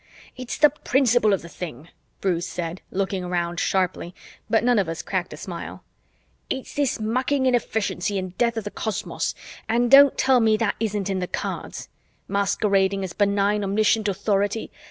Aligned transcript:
"It's 0.35 0.57
the 0.57 0.71
principle 0.71 1.31
of 1.31 1.43
the 1.43 1.47
thing," 1.47 1.89
Bruce 2.21 2.47
said, 2.47 2.81
looking 2.89 3.23
around 3.23 3.59
sharply, 3.59 4.15
but 4.49 4.63
none 4.63 4.79
of 4.79 4.89
us 4.89 5.03
cracked 5.03 5.31
a 5.31 5.37
smile. 5.37 5.83
"It's 6.49 6.73
this 6.73 6.99
mucking 6.99 7.45
inefficiency 7.45 8.17
and 8.17 8.35
death 8.35 8.57
of 8.57 8.63
the 8.63 8.71
cosmos 8.71 9.35
and 9.69 9.91
don't 9.91 10.17
tell 10.17 10.39
me 10.39 10.57
that 10.57 10.73
isn't 10.79 11.11
in 11.11 11.19
the 11.19 11.27
cards! 11.27 11.87
masquerading 12.27 13.03
as 13.03 13.13
benign 13.13 13.63
omniscient 13.63 14.07
authority. 14.07 14.71